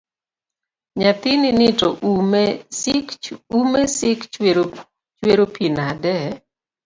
Nyathinini 0.99 1.67
to 1.79 1.87
ume 3.59 3.81
sik 3.97 4.27
chwer 5.19 5.39
pi 5.53 5.65
nade? 5.77 6.15